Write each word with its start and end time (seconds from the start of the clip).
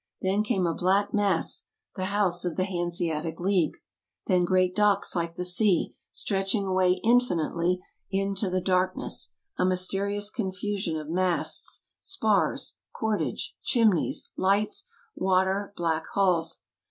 Then 0.19 0.41
came 0.41 0.65
a 0.65 0.73
black 0.73 1.13
mass— 1.13 1.67
the 1.95 2.05
house 2.05 2.43
of 2.43 2.55
the 2.55 2.63
Hanseatic 2.63 3.39
League. 3.39 3.77
Then 4.25 4.45
great 4.45 4.75
docks 4.75 5.15
like 5.15 5.35
the 5.35 5.45
sea, 5.45 5.93
stretching 6.11 6.65
away 6.65 6.99
infinitely 7.03 7.81
into 8.09 8.49
the 8.49 8.61
darkness, 8.61 9.35
a 9.59 9.63
mysterious 9.63 10.31
confusion 10.31 10.97
of 10.97 11.07
masts, 11.07 11.85
spars, 11.99 12.79
cordage, 12.91 13.55
chimneys, 13.61 14.31
lights, 14.35 14.89
water, 15.15 15.71
black 15.77 16.05
hulls. 16.15 16.63